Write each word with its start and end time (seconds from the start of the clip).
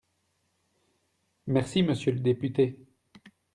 Merci, 1.45 1.83
monsieur 1.83 2.13
le 2.13 2.21
député 2.21 2.79